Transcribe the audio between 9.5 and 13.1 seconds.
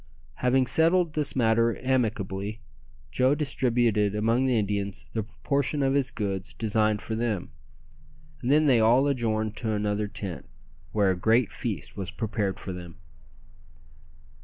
to another tent, where a great feast was prepared for them.